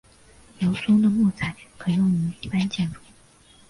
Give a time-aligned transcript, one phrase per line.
[0.57, 2.99] 油松的木材可用于一般建筑。